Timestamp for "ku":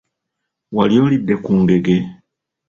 1.43-1.51